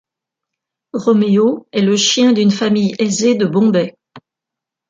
[0.95, 3.95] Romeo est le chien d'une famille aisée de Bombay.